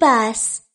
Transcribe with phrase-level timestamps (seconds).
[0.00, 0.67] bus.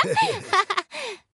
[0.00, 0.08] 哈
[0.50, 0.59] 哈